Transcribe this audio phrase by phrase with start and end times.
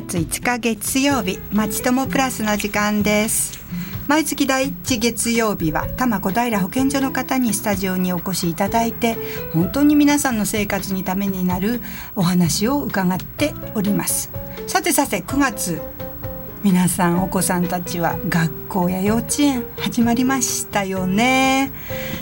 [0.00, 3.62] 月5日月曜日まちともプラスの時間です。
[4.08, 9.18] 毎月第1月曜日は多摩小平保健所の方にスタジオにお越しいただいて
[9.52, 11.82] 本当に皆さんの生活にためになる
[12.16, 14.30] お話を伺っております。
[14.66, 15.82] さてさて9月
[16.62, 21.72] 皆さんお子さんたちは学校や幼稚園始まりましたよね。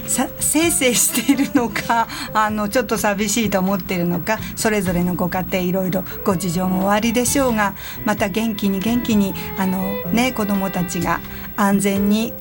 [0.07, 11.21] させいせいしているのかあのちょっと寂しいと思っているのかそれぞれのご家庭いろいろご事情もおありでしょうがまた元気に元気にあのね子どもたちが
[11.57, 12.33] 安全に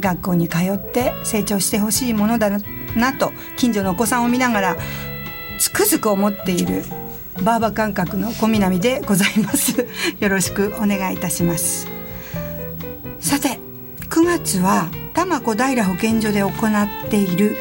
[0.00, 2.50] 学校に通って成長してほしいものだ
[2.96, 4.76] なと近所のお子さんを見ながら
[5.58, 6.82] つくづく思っている
[7.44, 9.86] バーバ感覚の小南でございます。
[10.18, 11.86] よろしくお願いいたします。
[13.20, 13.60] さて
[14.08, 17.56] 9月は多摩小平保健所で行っている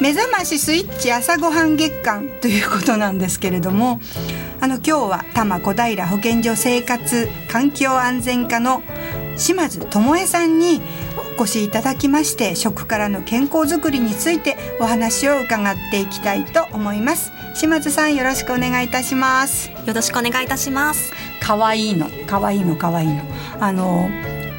[0.00, 4.00] 目覚ましスイッチ朝ごはん月間ということなんですけれども
[4.60, 8.82] あの今日は多摩小平保健所生活環境安全課の
[9.36, 10.80] 島津智恵さんに
[11.38, 17.32] お越しいただきまして食からの健康づくりについてお話を伺っていきたいと思います。
[17.54, 19.70] 島津さんよろしくお願いいたします。
[19.70, 21.12] よろしくお願いいたします。
[21.40, 22.08] 可愛いの。
[22.26, 23.22] 可愛いの可愛いの。
[23.60, 24.08] あの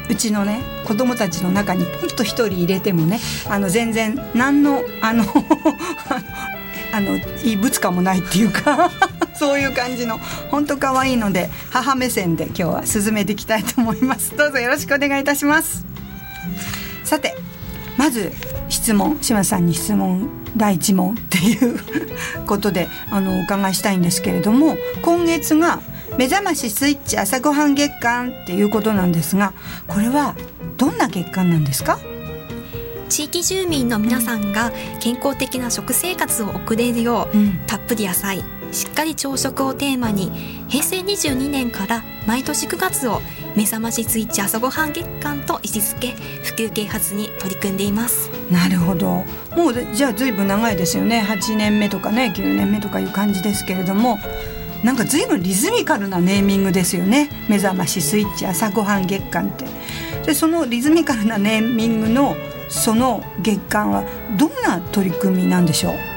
[0.08, 5.24] うちのね子供たちの中にポンと一人入れてもねあの全然何のあの
[6.92, 8.90] あの異物感もないっていうか
[9.34, 10.18] そういう感じの
[10.50, 14.36] 本当可愛いので母目線で今日は進めていきたいと思います。
[14.36, 15.84] どうぞよろしくお願いいたします。
[17.02, 17.34] さて
[17.96, 18.32] まず
[18.68, 21.78] 質問島さんに質問第一問っていう
[22.46, 25.80] ことであのお伺いしたいんですけれども今月が
[26.16, 29.52] 目覚ましスイッチ朝ごはん月間っていうことなんですが
[29.88, 30.36] これは
[30.76, 31.98] どんな月間なんですか？
[33.08, 38.42] 地域住民の皆さんが健康的な食生活を送れるよう、うん、たっぷり野菜
[38.74, 40.30] しっかり朝食をテーマに
[40.68, 43.20] 平成22年から毎年9月を
[43.54, 46.08] 目覚ましスイッチ朝ごはん月間と位置づけ
[46.42, 48.30] 普及啓発に取り組んでいます。
[48.50, 49.24] なるほど。
[49.56, 51.24] もうじゃあずいぶん長いですよね。
[51.26, 54.18] 8年目とかね9年目とかいう感じですけれども
[54.82, 57.30] なんかずいぶんリズミカルなネーミングですよね。
[57.48, 59.66] 目覚ましスイッチ朝ごはん月間って。
[60.26, 62.36] でそのリズミカルなネーミングの
[62.68, 64.04] その月間は
[64.36, 66.13] どんな取り組みなんでしょう？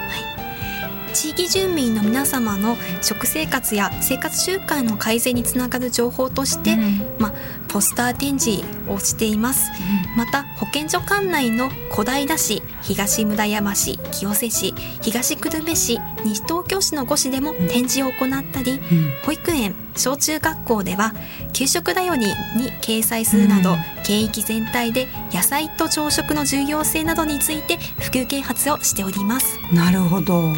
[1.12, 7.32] 地域住民の皆様の食生活や生活習慣の改善につながる情報として、うん、ま
[7.68, 9.70] ポスター展示をしています、
[10.14, 18.80] うん、また保健所管内の小平市東村山市清瀬市東久留米市西東京市の5市でも展示を行ったり、うん、
[19.24, 21.12] 保育園小中学校では
[21.52, 22.32] 給食だよりに
[22.80, 29.58] 掲載するなど、県域全体で野菜と朝食の重要性などについて普及啓発をしております。
[29.72, 30.54] なるほど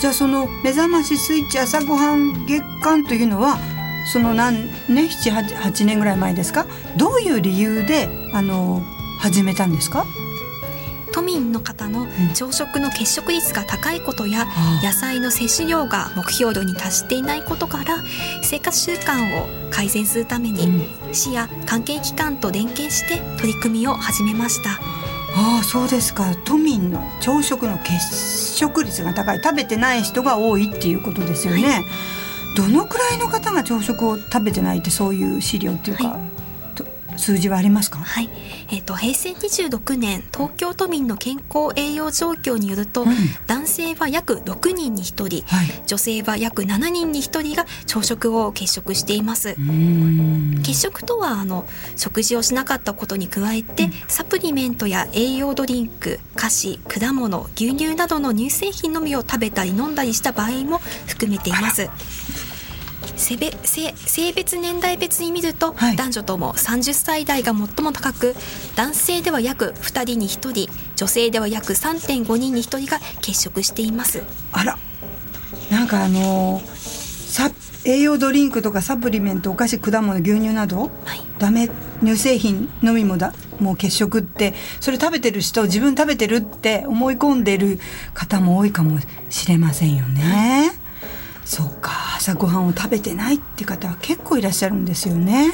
[0.00, 3.58] じゃあその目覚ましスイッチ朝ごはん月間というのは
[4.12, 6.66] その何ね78年ぐらい前ですか？
[6.96, 8.80] どういう理由であの
[9.18, 10.06] 始めたんですか？
[11.12, 17.96] 都民の方の朝食の欠食率が高いことや、うん、野菜の摂取量が目標量に達していないことから
[18.42, 20.68] 生活習慣を改善するために、
[21.06, 24.78] うん、市や関係機関と連携して取り組みを始めました。
[25.40, 26.34] ああそうですか。
[26.44, 29.40] 都民の朝食の欠食率が高い。
[29.42, 31.84] 食べてない人が多いっていうことですよね、はい、
[32.56, 36.37] どのくらいの方が朝食を食べてないってそういう資料っていうか、はい
[37.18, 37.98] 数字はありますか？
[37.98, 38.30] はい、
[38.70, 43.08] えーと、平成26年東京都民の健康栄養状況によると、うん、
[43.46, 49.56] 男性は約6人に1人、はい、女性は約7人に1人が朝食を欠食しています。
[50.62, 61.88] 欠食とはあの食事をしなかったことに加えて、うん、サプリメントや栄養ドリンク菓子果物牛乳などの乳製品のみを食べたり飲んだりした場合も含めています
[63.18, 63.36] 性
[64.32, 68.34] 別年代別に見ると、はい、男女とも30歳代が最も高く
[68.76, 74.22] 男性では約2人に1人女性では約3.5人に1人が欠食しています。
[74.52, 74.78] あら。
[75.70, 77.50] なんかあのさ
[77.84, 81.68] 栄養ドリンクとかサプリメントお菓子果物牛乳など、はい、ダメ？
[82.02, 83.34] 乳製品のみもだ？
[83.60, 87.78] もう欠食ってそれ食べてる人自分食べてるって思い込んでる
[88.14, 88.98] 方も多いかも
[89.28, 90.70] しれませんよね。
[91.48, 95.52] そうか朝ごはんを食べてないって方は結構いらっしゃるんですよね。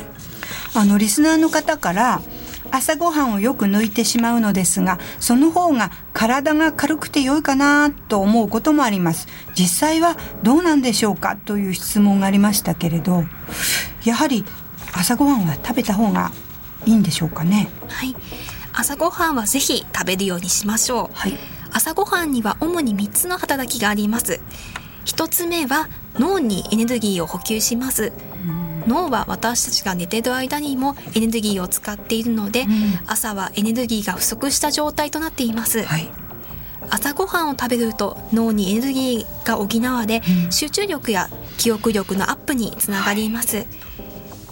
[0.75, 2.20] あのリスナーの方から
[2.73, 9.29] 朝ごはんをよく抜いてしまうのですがその方が体が軽くて良いかなと思うこともあります。
[9.55, 11.37] 実際はどうなんでしょうか？
[11.37, 13.23] という質問がありましたけれど
[14.05, 14.44] やはり
[14.93, 16.32] 朝ごはんは食べた方が
[16.85, 17.70] いいんでしょうかね？
[17.87, 18.17] はい。
[18.73, 21.38] 朝ごはんはぜひ食べるようにしましょう、はい、
[21.70, 24.40] 朝ごはんには主に3つの働きがあります
[25.04, 28.12] 一つ目は脳にエネルギーを補給します。
[28.86, 32.68] 脳は私たちが寝てる間にもエネルギーを使っているので、うん、
[33.06, 36.10] 朝はエネルギーが不足した状態となっています、はい、
[36.90, 43.66] 朝ごはんを食べると脳にエネルギーが補われ、うん、集中力や記憶力のアップにつながります、はい、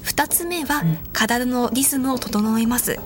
[0.05, 0.83] 2つ目は、
[1.13, 2.99] 体のリズムを整えます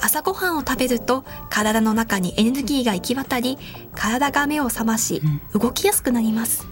[0.00, 3.58] 朝ごはんを食べると体の中にエネルギーが行き渡り
[3.94, 5.22] 体が目を覚まし
[5.52, 6.66] 動きやすくなります。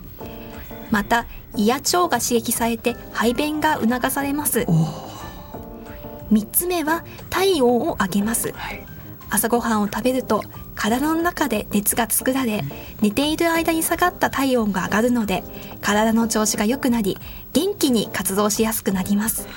[0.90, 1.26] また
[1.56, 4.66] 胃や腸が刺激されて排便が促されます。
[6.30, 8.84] 3つ目は体温を上げます、はい、
[9.30, 10.42] 朝ごはんを食べると
[10.74, 12.62] 体の中で熱が作られ
[13.00, 15.42] 寝ている間に下がった体温が上がるので
[15.80, 17.18] 体の調子が良くなり
[17.52, 19.48] 元気に活動しやすくなります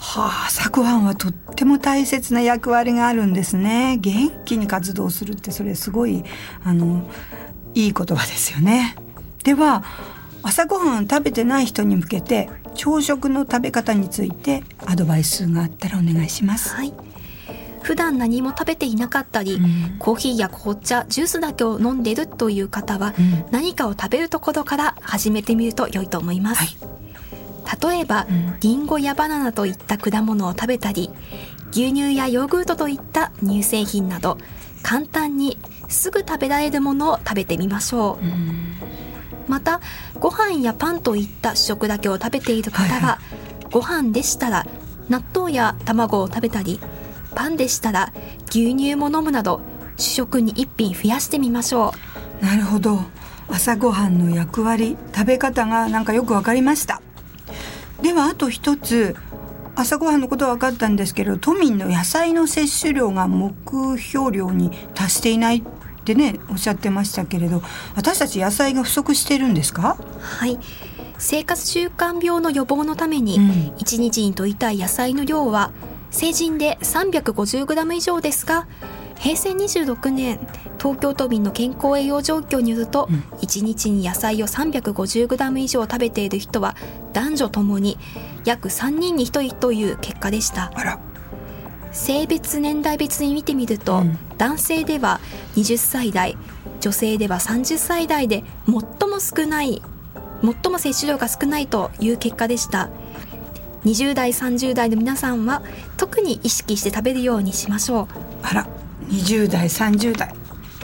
[0.00, 3.98] はあ、朝ごはんはとっても大切な役割があるんですね。
[4.00, 6.24] 元気に活動するってそれすごい
[6.64, 7.08] あの
[7.74, 8.96] いい言葉ですよね。
[9.44, 9.84] では
[10.42, 16.74] 朝ごはん食べてない人に向けて朝食の食べ方についてアドバイスがあったらお願いします。
[16.74, 16.94] はい。
[17.82, 26.58] 普段何も食べていなかったり、うん、コーヒーや紅茶ジュースだけを飲んでるという方は、うん、何かを食べるところから始めてみると良いと思います。
[26.60, 27.00] はい
[27.80, 31.10] 例えば、うん、リンゴやバナナといった果物を食べたり
[31.70, 34.38] 牛乳やヨーグルトといった乳製品など
[34.82, 35.58] 簡単に
[35.88, 38.74] すぐ食べられるものを食べてみましょう、うん、
[39.46, 39.80] また
[40.18, 43.18] ご飯やパンといった主食だけを食べている方は、はいは
[43.62, 44.66] い、ご飯でしたら
[45.08, 46.80] 納豆や卵を食べたり
[47.34, 48.12] パンでしたら
[48.48, 49.60] 牛乳も飲むなど
[49.96, 51.92] 主食に一品増やしてみましょ
[52.40, 52.44] う。
[52.44, 53.00] なるほど。
[53.52, 57.02] 朝ごはんの役割食べ方がなんかよくわかりました
[58.02, 59.16] ではあと一つ
[59.74, 63.52] 朝ごはんのことは分かったんですけど都民の野菜の摂取量が目
[63.98, 65.62] 標量に達していないっ
[66.04, 67.62] てねおっしゃってましたけれど
[67.94, 69.96] 私たち野菜が不足してるんですか？
[70.20, 70.58] はい。
[71.18, 73.38] 生活習慣病の予防のために、
[73.78, 75.70] 1日に摂りたい野菜の量は
[76.10, 78.66] 成人で 350g 以上ですが
[79.20, 80.40] 平成26年
[80.78, 86.74] 東京都民の健康栄養状況によると、うん、1日に野菜を 350g 以上食べている人は
[87.12, 87.98] 男女ともに
[88.46, 90.72] 約3人に1人という結果でした。
[91.92, 95.20] 性別年代別に見てみると、うん、男性では
[95.56, 96.38] 20歳代
[96.80, 99.82] 女性では30歳代で最も少ない
[100.42, 102.88] 最も摂取量が少ないという結果でした。
[103.84, 105.62] 20代30代の皆さんは
[105.98, 108.08] 特に意識して食べるようにしましょう。
[108.42, 108.79] あら
[109.10, 110.34] 20代30代。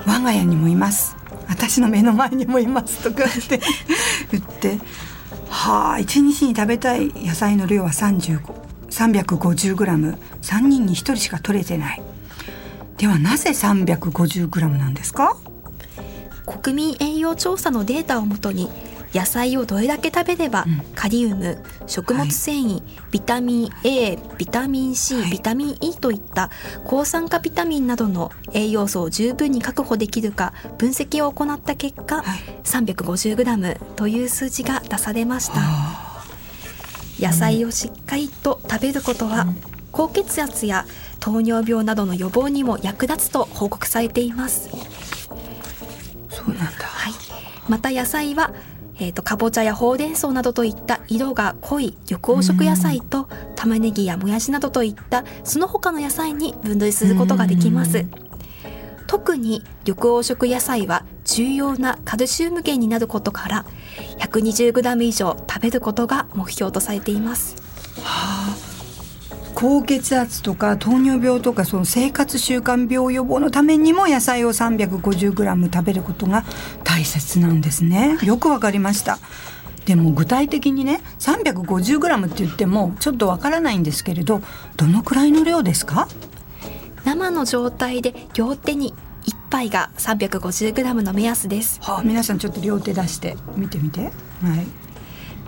[0.07, 1.17] 我が家にもいます。
[1.49, 3.03] 私の目の前にもいます。
[3.03, 3.61] とかって
[4.33, 4.79] 言って。
[5.49, 12.03] はあ一日に食べたい野菜の量は 350g3 人に1人しか取れてない。
[12.99, 15.37] ではなぜ 350g なんですか？
[16.47, 18.69] 国民栄養調査のデータをもとに
[19.15, 22.83] 野菜をどれだけ食べれば、うん、カリウム食物繊維、はい、
[23.13, 26.51] ビタミン A ビタミン C、はい、ビタミン E といった
[26.85, 35.61] 抗酸化ビタミンなどの栄養素を十分に確保できるか分析を行った結果、はい、350g という数字が出されました。
[37.19, 39.57] 野菜をしっかりと食べることは、うん、
[39.91, 40.85] 高血圧や
[41.19, 44.69] 糖尿病などの予防にも役立つと報告されています。
[46.29, 46.85] そうなんだ。
[46.85, 47.13] はい。
[47.69, 48.53] また野菜は
[48.99, 58.07] えーと、かぼちゃやほうれん草などといった色が濃い緑黄色野菜と玉ねぎやもやしなどといったその他の野菜に分類することができます。
[59.07, 63.67] 特に緑黄色野菜は重要なカルシウム源になることから
[64.19, 67.57] 120g 以上食べることが目標とされています。
[68.03, 68.66] はあ
[69.57, 76.45] 高血圧とか糖尿病とかその生活習慣病予防のためにも野菜を 350g 食べることが
[76.85, 78.19] 大切なんですね。
[78.23, 79.19] よくわかりました。
[79.87, 84.43] でも具体的にね 350g って言ってもちょっとわからないんですけれど
[84.77, 86.07] どのくらいの量ですか？
[87.07, 88.93] 生の状態で両手に
[89.25, 94.03] 1杯が 350g の目安です、はあ、皆さんちょっと両手出して見てみて。
[94.03, 94.13] はい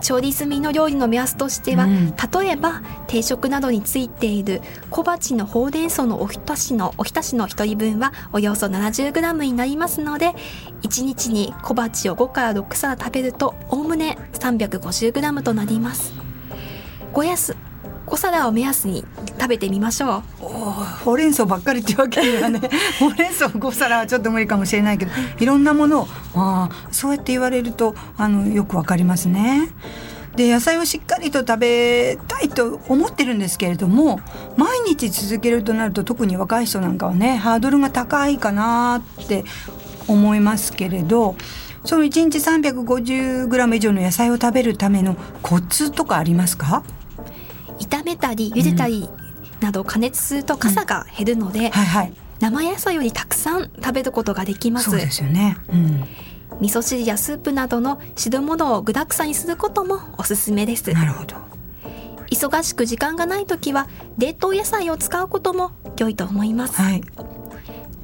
[0.01, 10.33] 調理済みの料理の目安としては、うん、例えば定食などについている小鉢のほうれん草のおひたしのおひたしの1人分はおよそ 70g になりますので
[10.83, 16.13] 1日に小鉢を5から6皿食べるとおおむね 350g となります。
[17.11, 17.55] ごやす
[18.09, 19.05] 5皿を目安に
[19.39, 20.45] 食べてみましょう
[21.03, 22.59] ほうれん草ばっかりっていうわけにはね
[22.99, 29.69] ほうれん草5皿はちょっと無理かもしれないけどいろんなものをあそうやって言われるとあのよくわかりますね。
[30.35, 34.21] で野菜をしっかりと食べたいと思ってるんですけれども
[34.57, 39.43] 毎日続けるとなると特に若い人なんかはねハードルが高いかなって
[40.07, 41.35] 思いますけれど
[41.83, 46.83] その1日 350g 以上の野菜を食べるためのコツとかありますか？
[47.79, 49.09] 炒めたり茹でたり
[49.59, 51.69] など加熱すると傘が減るので、うん。
[51.71, 54.89] はいはい、生野菜よりたくさん食べることができます。
[54.89, 56.05] そうですよね、うん、
[56.61, 60.91] 味噌汁やスープなどの汁物を具沢山にすることもおすすめです。
[60.93, 61.35] なるほど。
[62.31, 63.87] 忙しく時間がない時は
[64.19, 67.01] 冷凍野菜を使うことも良いと思います、はい、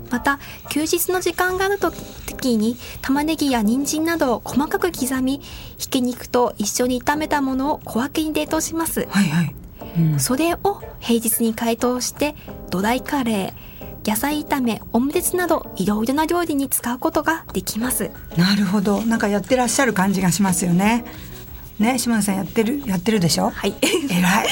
[0.10, 0.40] また
[0.72, 5.42] 休日の時間がある時に玉ねぎや人参などを細かく刻み
[5.78, 9.56] ひき肉と一緒に炒めたものを小分けに冷凍します、はいはい
[9.98, 12.36] うん、それを平日に解凍して
[12.70, 18.12] ドライカレー野菜炒めオムレツなどいろいろな料理に使うことができます。
[18.38, 19.02] なるほど。
[19.02, 21.06] なんかやってらっしゃる感じがしますよね。
[21.80, 22.82] ね島根さんやってる？
[22.86, 23.50] やってるでしょ？
[23.50, 23.74] はい。
[24.10, 24.48] 偉い。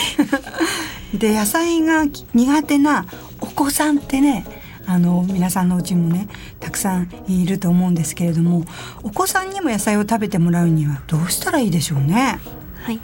[1.17, 3.05] で野菜が苦手な
[3.41, 4.45] お子さんってね
[4.87, 6.27] あの皆さんのうちもね
[6.59, 8.65] たくさんいると思うんですけれども
[9.03, 12.39] お子さんにも野菜を食べてもらうにはどうしたらいいでしょうね？
[12.83, 12.99] はい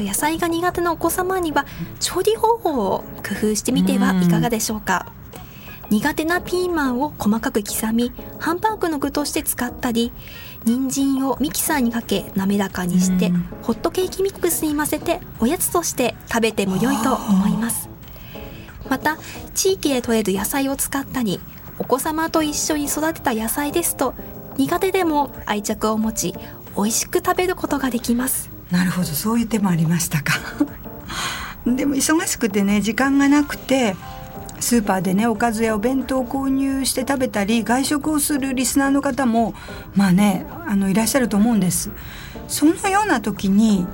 [0.00, 1.66] 野菜が苦手なお子様には
[2.00, 5.12] 調理方法を工夫してみてはいかがでしょうか、
[5.90, 10.12] う苦手なピーマンを細かく刻みハンバーグの具として使ったり
[10.64, 13.30] 人参をミキサーにかけ滑らかにして、
[13.62, 17.92] ホットケーキミックスに混ぜておやつとして食べても良いと思います。
[18.88, 19.16] また
[19.54, 21.40] 地域で採れる野菜を使ったり
[21.78, 24.14] お子様と一緒に育てた野菜ですと
[24.58, 26.34] 苦手でも愛着を持ち
[26.76, 30.34] 美味しく食べることができますなるほどそういう手もありましたか。
[31.66, 33.94] でも忙しくてね時間がなくて
[34.58, 39.54] スーパーでねおかずやお弁当を購入して食べたり外食をするリスナーの方も
[39.94, 41.90] まあねあのいらっしゃると思うんです。
[42.48, 43.86] そのような時に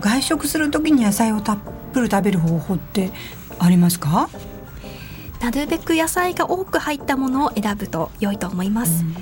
[0.00, 1.58] 外食する時に野菜をたっ
[1.92, 3.10] ぷり食べる方法って
[3.58, 4.28] ありますか？
[5.40, 9.16] なるべく野菜が多く入ったものを選ぶと良いと思います、うん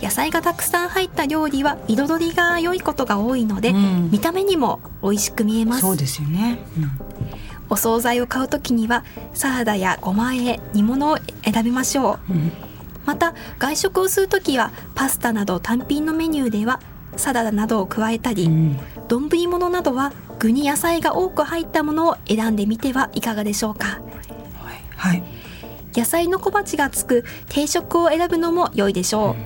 [0.00, 5.82] 野菜がたくさん入った料理は彩りが良いことが多いので、うん、見た目にも美味しく見えます。
[5.82, 6.90] そうですよね、うん、
[7.68, 9.04] お惣菜を買う時には
[9.34, 12.52] サラダやごまあえ煮物を選びましょう、うん、
[13.04, 16.80] また外食をする時はパスタなど単品のメニューでは
[17.16, 18.48] サラダなどを加えたり
[19.08, 24.00] 丼、うん、物などは具に野菜が多く入ったものを選んでみてはいかがでしょうか、
[24.96, 25.22] はい、
[25.94, 29.36] 野菜の小鉢がつく定食を選ぶのも良いでしょう、うん、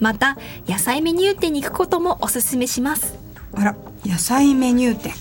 [0.00, 3.18] また野菜メニュー店に行くこともおすすめします。
[3.54, 5.12] あら野菜メニュー店。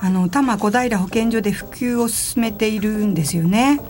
[0.00, 3.80] あの多摩小平保健所で普及を進めているんですよね。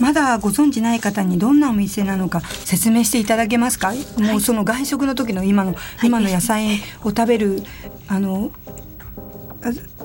[0.00, 7.62] まだご存知ない方にどんなお店なのか説明していただけますか、はい、もうその外食の時の今の、はい、今の野菜を食べる
[8.08, 8.50] あの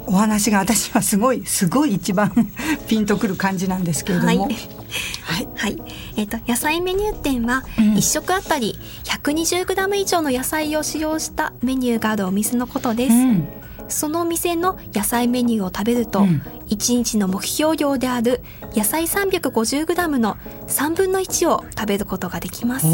[0.05, 2.31] お話が私はすごいすごい一番
[2.87, 4.43] ピンとくる感じなんですけれども。
[4.43, 4.78] はい
[5.23, 5.77] はい、はい、
[6.17, 13.13] えっ、ー、と野菜メニュー店は1食あたり 120g 以上の野菜を使用したメニューがあるお店のことです。
[13.13, 13.47] うん。
[13.87, 18.41] その店の野菜メニューを食べると、うん、1日の目標量である
[18.75, 22.85] 野菜 350g の3分の1を食べることができます。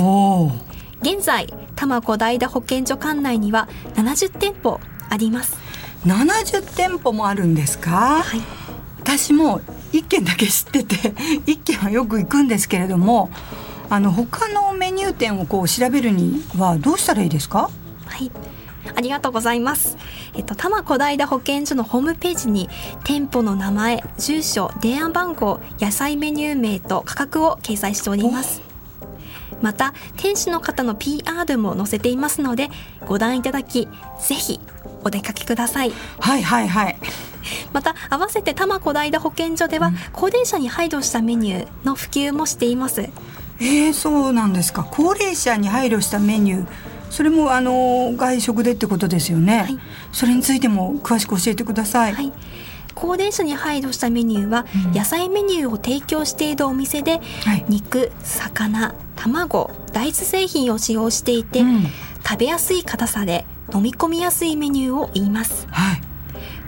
[1.02, 5.58] 現在多摩小平保健所管内には70店舗あります。
[6.06, 8.42] 70店舗もあるんですか、はい、
[9.00, 9.60] 私も
[10.00, 10.96] 1軒だけ知ってて
[11.48, 13.30] 1軒はよく行くんですけれども
[13.90, 17.70] あの他のメニュー店をこう調べるにはどうしたらいいですか？
[18.08, 18.32] はい
[18.96, 19.98] ありがとうございます。
[20.36, 22.70] えっと、多摩小平保健所のホームページに
[23.04, 28.62] 店舗の名前、住所、電話番号、野菜メニュー名と価格を掲載しております。
[29.62, 32.70] また、店主の方の PR も載せていますので、
[33.08, 33.88] ご覧いただき、
[34.22, 34.60] ぜひ
[35.04, 35.92] お出かけください。
[36.20, 36.98] はいはいはい。
[37.74, 43.02] また合わせて多摩小平保健所では、高齢者に配慮したメニューの普及もしています。
[43.02, 44.88] えー、そうなんですか。
[44.90, 46.68] 高齢者に配慮したメニュー。
[47.10, 49.80] それもあの外食でってことですよね、はい、
[50.12, 52.34] それについても詳しく教えてください、はい、
[52.94, 61.84] 高齢者に配慮したメニューは、うん、野菜メニューを提供しているお店で、はい、肉魚卵大豆製品を使用していて、うん、
[62.28, 66.02] 食べやすい硬さで飲み込みやすいメニューを言います、はい、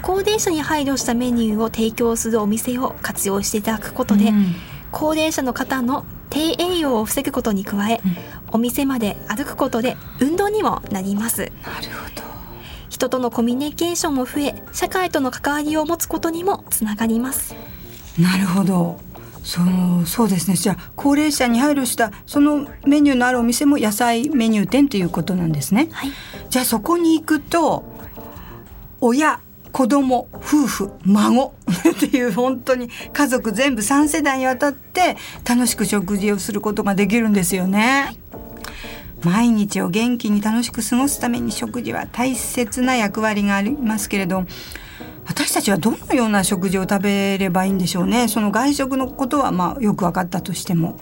[0.07, 4.55] 高齢者に配慮したメニューを提供するお店を活用していただくことで、うん、
[4.89, 8.15] 高齢者の方の低栄養を防ぐことに加え、うん、
[8.53, 11.51] お店まで歩くことで運動にもなります。
[11.61, 12.23] なるほど。
[12.87, 17.53] 人とのコミュニケーションも増え社会との関わりを持つことにもつながります。
[18.17, 19.01] なるほど。
[19.43, 20.55] そうそうですね。
[20.55, 26.11] じゃあ高齢者に配慮したそのメニューのあるお店も野菜メニュー店ということなんですね、はい、
[26.49, 27.83] じゃあそこに行くと
[29.01, 29.41] 親
[29.77, 35.17] 子供夫婦孫 っていう本当に家族全部3世代にわたって
[35.47, 38.05] 楽しく食事をすることができるんですよね。
[38.07, 38.17] はい
[39.23, 44.45] 毎日を元気に楽しく過ごすために食事は大切な役割がありますけれど
[45.25, 48.27] 私たちはどのような食事を食べればいいんでしょうね。
[48.27, 50.99] その外食のことはまあよく分かったとしても。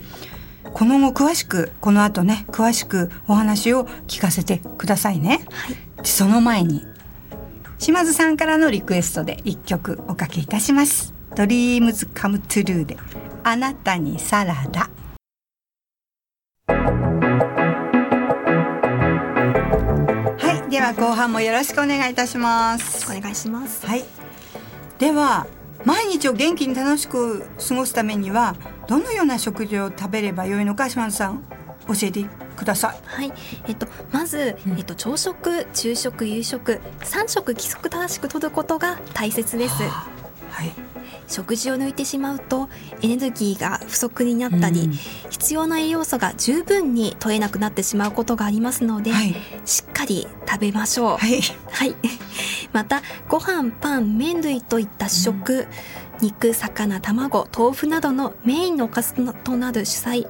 [0.74, 6.86] この後詳しくこの後ね詳しくお話を聞かせてくださいね、はい、その前に
[7.78, 11.14] 島津さんからのリクエストで一曲おかけいたします。
[11.36, 12.98] ドリームズカムトゥルーで
[13.44, 14.90] あなたにサラダ。
[20.38, 23.12] はいでは後半もよろしくお願いいたします。
[23.12, 23.86] お願いします。
[23.86, 24.06] はい。
[24.98, 25.46] では
[25.84, 28.56] 毎日を元気に楽しく過ごすためには
[28.88, 31.44] どのような食事を食べればよいのか島津さん
[31.88, 33.00] 教えてください。
[33.06, 33.34] はい、
[33.68, 39.84] えっとまず、えっと朝食、昼食、夕食三食規則正しくとることが大切です。
[39.84, 40.08] は
[40.56, 40.72] はい。
[41.28, 42.70] 食事を抜いてしまうと
[43.02, 49.36] エネルギーが不足になったり、うん、必要な栄養素が十分に取れなくなってしまうことがありますので、はい、
[49.66, 51.18] しっかり食べましょう。
[51.18, 51.96] はい、はい、
[52.72, 55.66] またご飯パン麺類といった主食、うん、
[56.22, 60.28] 肉魚卵豆腐などのメインのおかずとなる主菜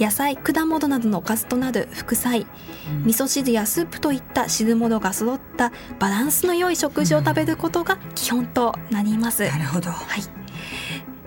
[0.00, 2.46] 野菜果物などのおかずとなる副菜、
[2.90, 9.46] うん、味噌汁やスープといった汁物が揃ったバランスの良い食事を食べることが基本となります。
[9.46, 10.22] なるほど、はい。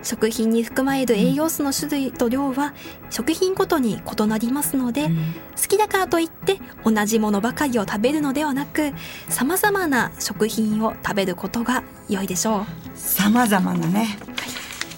[0.02, 2.74] 食品に含まれる栄養素の種類と量は
[3.08, 8.92] 食品ごとに異なりますので、うん、好きだからといって同じものばかりを食べるのではなく
[9.30, 12.64] 様々な食品を食べることが良いでしょう。
[12.94, 14.18] 様々なね。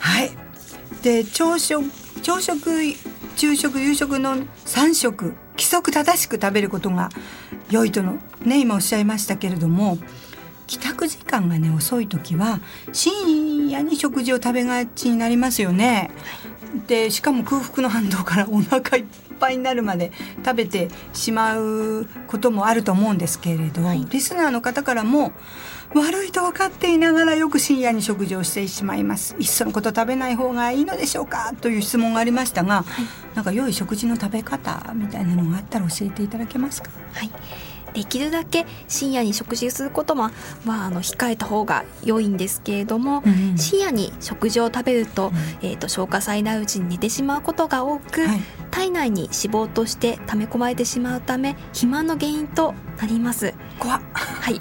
[0.01, 0.33] はい、はい、
[1.03, 1.85] で朝食
[2.23, 2.95] 朝食
[3.37, 7.11] 昼食夕食の3食規則正しく食べることが
[7.71, 9.99] 良いとのね今おっしゃいましたけれども
[10.67, 12.61] 帰宅時間がね遅い時は
[12.93, 16.11] 深夜に食事を食べがちになりますよね。
[16.89, 19.05] でしかも空腹の反動からお腹いっ
[19.39, 20.13] ぱいになるまで
[20.45, 25.33] 食べてしまうこともあると思うんですけれど、はい、リスナーの方からも
[25.99, 29.35] 悪いと分かっていながらよく深夜に食事をしてしまいます。
[29.39, 31.55] いっそのこと食べない方がいいのでしょうか？
[31.61, 33.05] という質問がありましたが、はい、
[33.35, 36.91] なんか良い食事の食べ方みたいなのがあったら教えていただけますか？
[37.13, 37.31] はい
[37.97, 40.29] できるだけ深夜に食事することも、
[40.67, 53.55] まあ、あの控えた方が良いんですけれども、うん、深夜に食事を食べるとうん、えーと、消化されないうちに寝てしまうことが多く、はい、体内に脂肪として溜め込まれてしまうため肥満の原因となります。
[53.79, 54.59] 怖はい。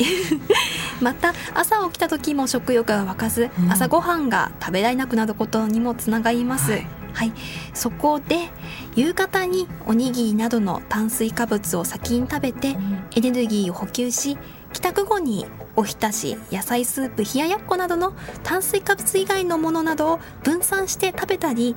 [1.02, 6.71] また朝起きた時も食欲が湧かず、うん、朝ごはんが食べられなくなることにもつながります。
[6.71, 6.88] はい。
[7.15, 7.32] はい、
[7.74, 8.50] そこで
[8.95, 12.77] 夕方におにぎりなどの炭水化物を先に食べて
[13.15, 14.38] エネルギーを補給し
[14.71, 21.75] 帰宅後におひたし野菜スープ冷ややっこなどの炭水化物以外のものなどを分散して食べたり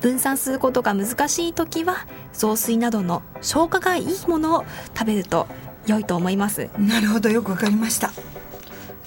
[0.00, 4.64] 分散することが難しい時は雑炊などの消化がいいものを
[4.96, 5.48] 食べると
[5.86, 6.68] 良いと思います。
[6.78, 8.12] なるほどよくわかりました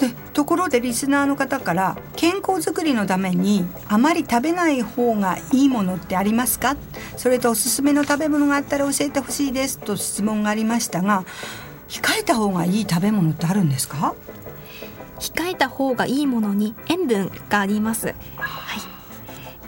[0.08, 6.76] でところでリスナーの方から健康づくりのためにあまり食べない方がいいものってありますか？
[7.16, 11.24] それとおすすめの食べ物があったら教えてほしいですと質問がありましたが
[11.88, 14.16] 控えた方がいい食べ物ってあるんですか？
[15.20, 18.08] 控えた方がいいものに塩分があります。
[18.08, 18.16] はい。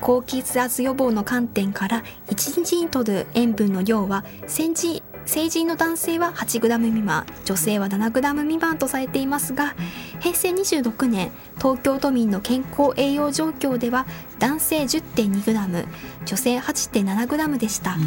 [0.02, 9.76] 高血圧予防の観点から1日に摂る塩分の量は先人成人の男性は 8g 未満女性は 7g 未満とされていますが
[10.20, 14.06] 平成26年東京都民の健康栄養状況では
[14.40, 15.88] 男性 10.2g
[16.26, 17.98] 女性 8.7g でした。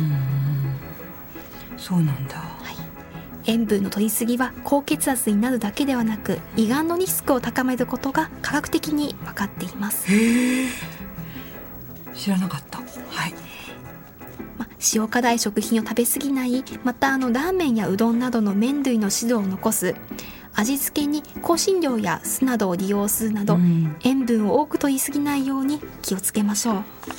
[1.77, 2.77] そうなんだ、はい、
[3.47, 10.09] 塩分の摂りすぎは高血圧になるだけではなく胃がんのリスクを高めることが科学的に分かっています。
[12.15, 12.79] 知らなかった。
[12.79, 12.85] は
[13.29, 13.48] い
[14.95, 19.95] 塩辛い食品を食べ過ぎないまたあのラーメンやうどんなどの麺類の汁を残す
[20.55, 26.75] 味付けに香辛料や酢などを利用するなど、うん、塩分を多く摂りすぎないように気をつけましょう。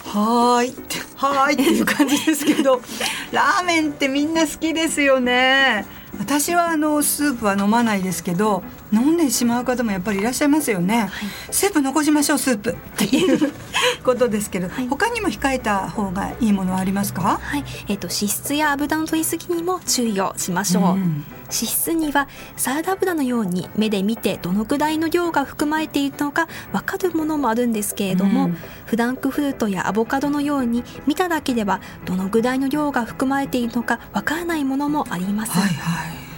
[0.09, 0.73] はい。
[1.15, 1.53] はい。
[1.53, 2.81] っていう感じですけど
[3.31, 5.85] ラーメンってみんな好きですよね。
[6.19, 11.09] 私はあのスープは飲まないですけど飲んでしまう方もやっぱりいらっしゃいますよね、はい、
[11.51, 12.71] スープ残しましょうスープ。
[12.71, 13.51] っていう
[14.03, 17.39] ことですけど、はい、他にも控えた方がいいものはありますか？
[17.41, 21.25] はい、えっ、ー、と脂質や油の取りすぎにも注意をしましょう、うん。
[21.43, 35.51] 脂質にはサラダ油のように目で見てどのくらいの量が含まれているのか分かるものもあるんですけれども、うん、フランクフルトやアボカドのように見ただけではどのぐらいの量が含まれているのか分からないものもあります。
[35.51, 36.28] はいはい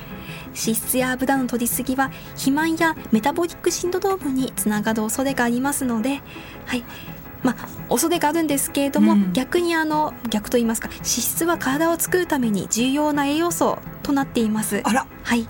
[0.55, 6.21] 脂質や油の取りすぎは肥満やメタボリックシンドロームにつながる恐れがありますので、
[6.65, 6.83] はい。
[7.43, 14.81] まあ、恐れがあるんですけれども、うん、逆にあの逆と言いますか脂質は体を作るために重要な栄養素となっています。
[14.83, 15.07] あら。
[15.23, 15.47] はい。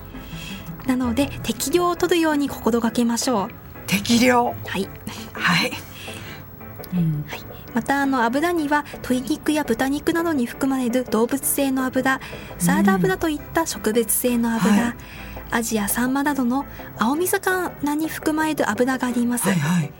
[0.87, 3.49] なので適量を取るように心がけましょう。
[3.87, 4.45] 適量。
[4.45, 4.87] はい。
[5.33, 5.71] はい、
[6.93, 7.25] うん。
[7.27, 7.39] はい、
[7.73, 12.19] またあの油には鶏肉や豚肉などに含まれる動物性の油
[12.57, 14.79] サラダ油といった植物性の油、うん。
[14.79, 14.95] はい、
[15.51, 16.65] アジやサンマなどの
[16.97, 19.49] 青身魚に含まれる油があります。
[19.49, 19.93] はい、はい。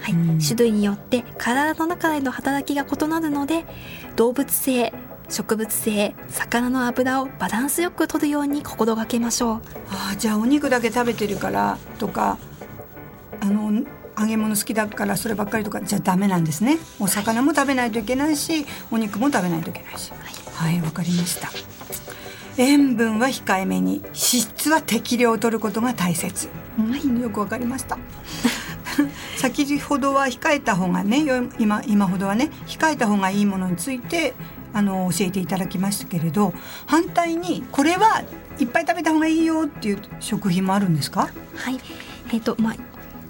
[0.00, 3.64] はい、種類によって体の中での働きが異なるので
[4.14, 4.92] 動物性
[5.28, 9.62] 植物性魚の油をバランスよく摂るように心がけましょう。
[9.90, 12.38] あじゃあお肉だけ食べてるからとか
[13.40, 13.84] あの
[14.18, 16.78] 揚げ物好きだからそればっかりとかじゃダメなんですね。
[16.98, 20.10] お魚も食べないといけないし、はい、お肉も食べないといけないし。
[20.10, 20.76] はい。
[20.80, 21.48] わ、はい、かりました。
[22.56, 24.00] 塩分は控えめに。
[24.06, 27.96] 脂質は適量を取ることが大切、はい、よくわかりました。
[29.38, 31.24] 先ほどは控えた方がね
[31.60, 34.34] 今今ほどはね控えた方がいいものについて
[34.72, 36.52] あの教えていただきましたけれど
[36.86, 38.24] 反対にこれは
[38.58, 41.28] いっぱい食べた方がいいよっていう食品もあるんですか？
[41.54, 41.78] はい。
[42.30, 42.74] えーとまあ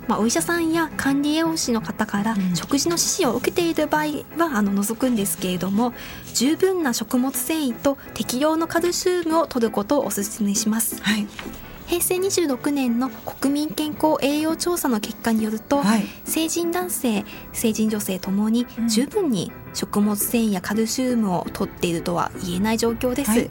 [0.09, 5.93] まあ、お医者さんや管理栄養士の方から食事の指示を受けている場合はあの除くんですけれども
[6.35, 11.03] 十分な食物繊維と適量のカルシウムを摂ることをお勧めします。
[11.03, 11.27] はい。
[11.87, 23.51] 平成26年の国民健康栄養調査の結果によると、はい、成人男性成人女性ともに十分に食物繊維やカルシウムを取っているとは言えない状況です、はい、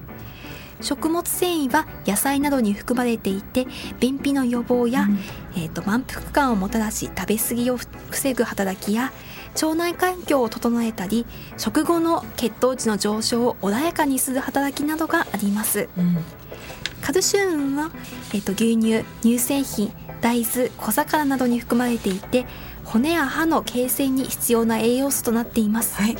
[0.81, 3.67] 食物繊維は野菜などに含まれていて
[3.99, 5.19] 便秘の予防や、うん、
[5.55, 7.77] えーと、満腹感をもたらし食べ過ぎを
[8.09, 9.11] 防ぐ働きや
[9.55, 11.25] 腸内環境を整えたり
[11.57, 16.17] 食後の血糖値の上昇を穏やかにする働きなどがあります、うん。
[17.01, 17.91] カルシウムは、
[18.33, 22.45] えーと、牛乳乳製品大豆小魚などに含まれていて
[22.83, 26.17] 骨や歯の形成に必要な栄養素となっています、はい、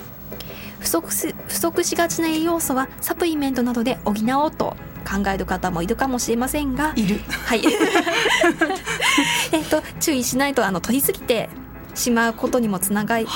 [0.79, 4.13] 不足す不足しがちな栄養素はサプリメントなどで補
[4.43, 4.75] おうと
[5.07, 6.93] 考える方もいるかもしれませんが。
[6.95, 7.19] いる。
[7.45, 7.61] はい。
[9.53, 11.49] えっと注意しないとあの取りすぎて
[11.93, 13.29] しまうことにもつながってで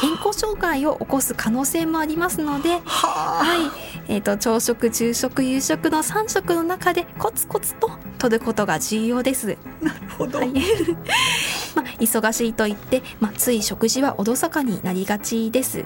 [0.00, 3.94] 健康障害を起こす可能性もありますので、はい。
[4.06, 9.56] えーと、朝食昼食夕食の3食の中でコツコツと取ることが重要です。
[9.80, 10.52] なるほど、はい。
[11.74, 15.84] まあ、忙しいと言って、まあ、つい食事はおろそかになりがちです。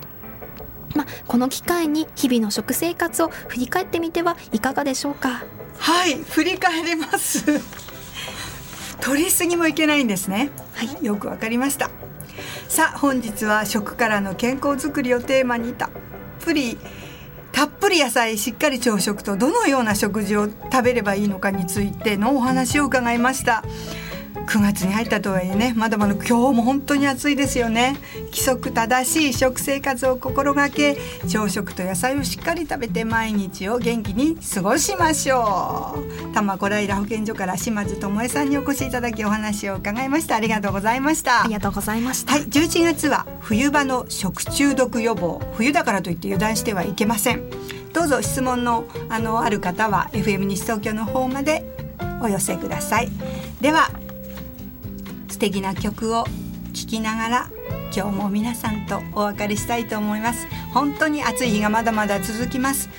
[0.95, 5.45] まあ、この機会に日々の食生活を振り返ってみてはいかがでしょうか？
[5.79, 7.45] はい振り返ります。
[9.01, 10.51] 取りすぎもいけないんですね。
[10.75, 11.05] はい。
[11.05, 11.91] よくわかりました。
[12.69, 15.91] さあ本日は食からの健康づくりをテーマにたっ
[16.41, 16.79] ぷり
[17.53, 23.65] たっぷり野菜しっかり朝食とどのような食事を食べればいいのかについてのお話を伺いました。
[24.49, 27.99] 9月に入ったとはいえねまだまだ今日も本当に暑いですよね。
[28.31, 30.97] 規則正しい食生活を心がけ
[31.29, 36.33] 朝食と野菜をしっかり食べて毎日を元気に過ごしましょう。
[36.33, 40.37] 多摩小平保健所から島津智恵さんにお越しいただきお話を伺いました。
[40.37, 41.45] ありがとうございました。
[41.45, 42.33] ありがとうございました。
[42.33, 47.51] はい11月は冬場の食中毒予防冬だからといって油断してはいけません。
[47.93, 51.65] どうぞ質問のあのある方は FM 西東京の方まで
[52.23, 53.11] お寄せください。
[53.61, 53.91] では
[55.39, 56.25] 素敵な曲を
[56.75, 57.51] 聴きながら
[57.95, 60.49] 今日も皆さんとお別れしたいと思います。
[60.75, 62.91] 本当に暑い日がまだまだ続きます。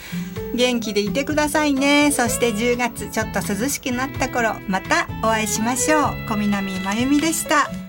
[0.55, 2.11] 元気でいてくださいね。
[2.13, 6.03] そして10月ちょっと涼しくなった頃またお会いしましょう。
[6.29, 7.88] 小南真由美でした。